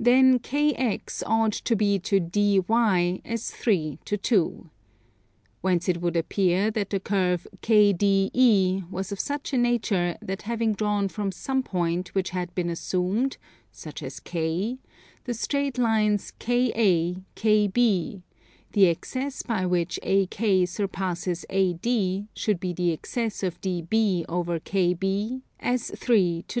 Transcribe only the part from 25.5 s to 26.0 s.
as